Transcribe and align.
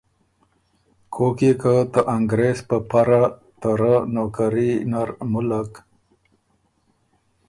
کوک 1.13 1.37
يې 1.45 1.51
که 1.61 1.73
ته 1.93 2.01
انګرېز 2.15 2.59
په 2.69 2.77
پره 2.89 3.21
ته 3.59 3.69
رۀ 3.79 3.95
نوکري 4.13 4.71
نر 4.91 5.09
مُلّک، 5.31 5.71